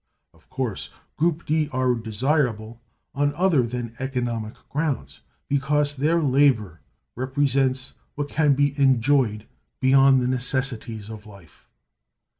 [0.33, 2.81] Of course, group D are desirable
[3.13, 6.79] on other than economic grounds, because their labor
[7.15, 9.45] represents what can be enjoyed
[9.79, 11.69] beyond the necessities of life.